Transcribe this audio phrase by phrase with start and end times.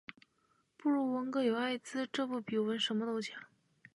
[0.77, 3.39] 不如纹个“有艾滋”这不比纹什么都强